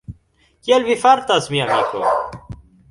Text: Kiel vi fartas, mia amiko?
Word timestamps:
Kiel 0.69 0.87
vi 0.89 0.95
fartas, 1.03 1.51
mia 1.57 1.71
amiko? 1.77 2.17